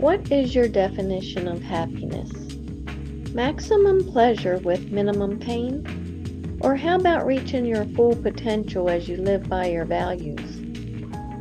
[0.00, 2.30] What is your definition of happiness?
[3.34, 6.58] Maximum pleasure with minimum pain?
[6.62, 10.62] Or how about reaching your full potential as you live by your values?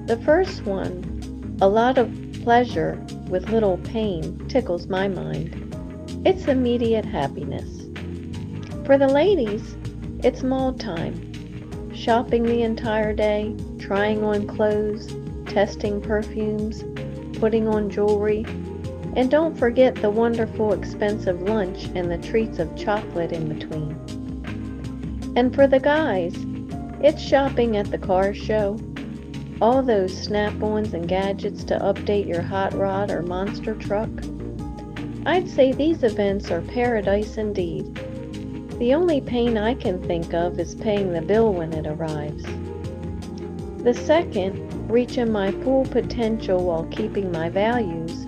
[0.07, 2.11] The first one, a lot of
[2.43, 5.55] pleasure with little pain, tickles my mind.
[6.25, 7.85] It's immediate happiness.
[8.85, 9.77] For the ladies,
[10.21, 11.93] it's mall time.
[11.95, 15.15] Shopping the entire day, trying on clothes,
[15.45, 16.83] testing perfumes,
[17.39, 18.45] putting on jewelry,
[19.15, 23.91] and don't forget the wonderful expensive lunch and the treats of chocolate in between.
[25.35, 26.35] And for the guys,
[27.01, 28.79] it's shopping at the car show,
[29.61, 34.09] all those snap-ons and gadgets to update your hot rod or monster truck.
[35.25, 37.93] I'd say these events are paradise indeed.
[38.79, 42.45] The only pain I can think of is paying the bill when it arrives.
[43.89, 48.27] The second reaching my full potential while keeping my values,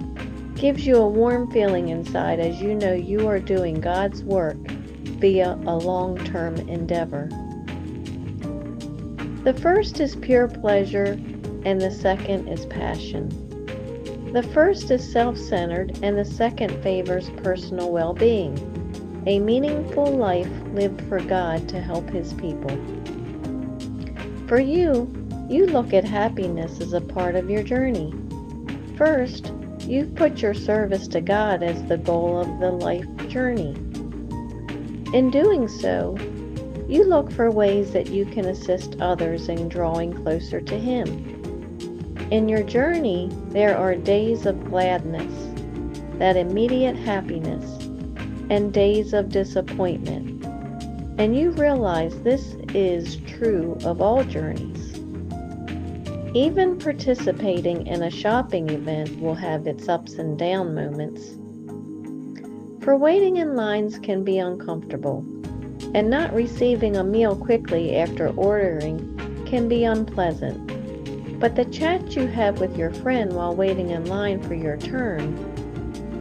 [0.56, 5.60] gives you a warm feeling inside as you know you are doing God's work via
[5.68, 7.30] a long term endeavor.
[9.44, 11.12] The first is pure pleasure,
[11.64, 13.30] and the second is passion.
[14.34, 18.58] The first is self centered, and the second favors personal well being,
[19.28, 22.76] a meaningful life lived for God to help His people.
[24.48, 25.21] For you,
[25.52, 28.14] you look at happiness as a part of your journey.
[28.98, 33.76] First, you've put your service to God as the goal of the life journey.
[35.14, 36.16] In doing so,
[36.88, 41.08] you look for ways that you can assist others in drawing closer to Him.
[42.32, 45.34] In your journey, there are days of gladness,
[46.18, 47.66] that immediate happiness,
[48.50, 50.46] and days of disappointment.
[51.20, 54.71] And you realize this is true of all journeys.
[56.34, 61.38] Even participating in a shopping event will have its ups and down moments.
[62.82, 65.26] For waiting in lines can be uncomfortable,
[65.94, 71.38] and not receiving a meal quickly after ordering can be unpleasant.
[71.38, 75.36] But the chat you have with your friend while waiting in line for your turn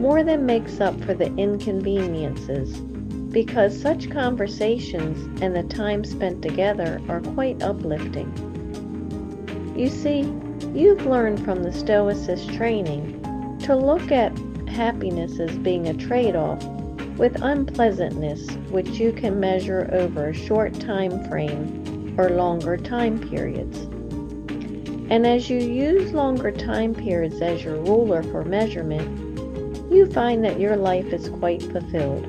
[0.01, 2.81] more than makes up for the inconveniences
[3.31, 8.50] because such conversations and the time spent together are quite uplifting.
[9.75, 10.19] You see,
[10.73, 14.37] you've learned from the Stoicist training to look at
[14.67, 16.63] happiness as being a trade off
[17.17, 23.77] with unpleasantness, which you can measure over a short time frame or longer time periods.
[25.09, 29.29] And as you use longer time periods as your ruler for measurement,
[29.91, 32.25] you find that your life is quite fulfilled.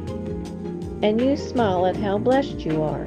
[1.02, 3.06] And you smile at how blessed you are.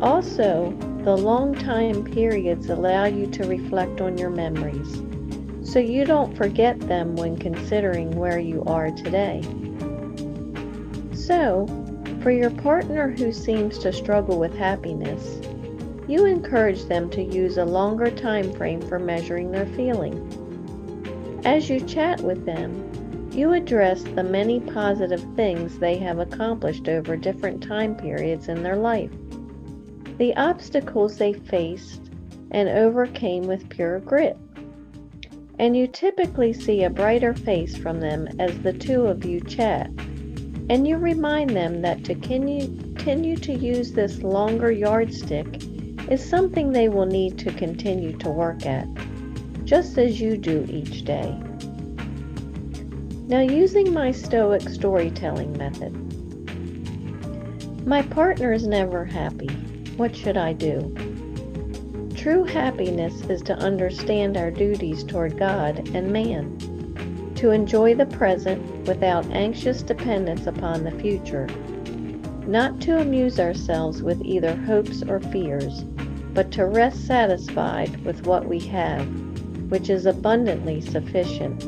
[0.00, 0.70] Also,
[1.08, 5.02] the long time periods allow you to reflect on your memories,
[5.66, 9.40] so you don't forget them when considering where you are today.
[11.14, 11.66] So,
[12.20, 15.40] for your partner who seems to struggle with happiness,
[16.06, 20.20] you encourage them to use a longer time frame for measuring their feeling.
[21.46, 27.16] As you chat with them, you address the many positive things they have accomplished over
[27.16, 29.10] different time periods in their life
[30.18, 32.10] the obstacles they faced
[32.50, 34.36] and overcame with pure grit.
[35.58, 39.90] And you typically see a brighter face from them as the two of you chat.
[40.70, 45.62] And you remind them that to continue to use this longer yardstick
[46.10, 48.86] is something they will need to continue to work at,
[49.64, 51.36] just as you do each day.
[53.28, 55.94] Now, using my Stoic storytelling method,
[57.86, 59.50] my partner is never happy.
[59.98, 60.94] What should I do?
[62.14, 68.86] True happiness is to understand our duties toward God and man, to enjoy the present
[68.86, 71.48] without anxious dependence upon the future,
[72.46, 75.82] not to amuse ourselves with either hopes or fears,
[76.32, 79.04] but to rest satisfied with what we have,
[79.68, 81.60] which is abundantly sufficient.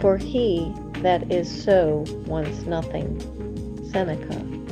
[0.00, 3.20] For he that is so wants nothing.
[3.92, 4.63] Seneca.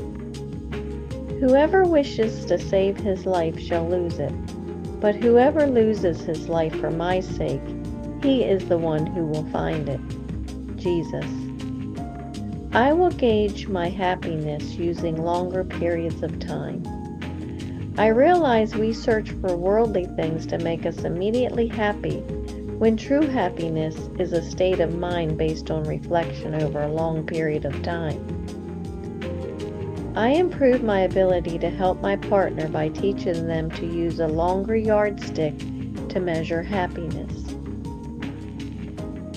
[1.43, 4.33] Whoever wishes to save his life shall lose it,
[5.01, 7.61] but whoever loses his life for my sake,
[8.23, 9.99] he is the one who will find it.
[10.77, 11.27] Jesus.
[12.73, 16.85] I will gauge my happiness using longer periods of time.
[17.99, 22.21] I realize we search for worldly things to make us immediately happy
[22.79, 27.65] when true happiness is a state of mind based on reflection over a long period
[27.65, 28.43] of time.
[30.15, 34.77] I improved my ability to help my partner by teaching them to use a longer
[34.77, 35.59] yardstick
[36.11, 37.33] to measure happiness.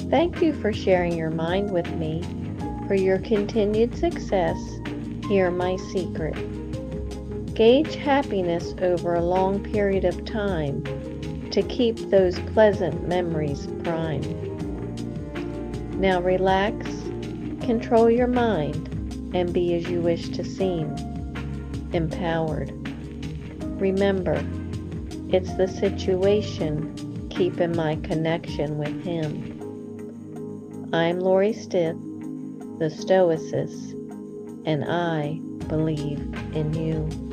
[0.10, 2.24] Thank you for sharing your mind with me.
[2.88, 4.58] For your continued success,
[5.30, 6.36] hear my secret.
[7.56, 10.84] Gauge happiness over a long period of time
[11.52, 14.22] to keep those pleasant memories prime.
[16.02, 16.86] Now relax,
[17.62, 18.90] control your mind,
[19.36, 20.96] and be as you wish to seem
[21.92, 22.72] empowered.
[23.82, 24.36] Remember,
[25.30, 29.52] it's the situation keeping my connection with Him.
[30.94, 32.00] I'm Lori Stith,
[32.80, 33.92] the Stoicist,
[34.66, 36.20] and I believe
[36.54, 37.25] in you.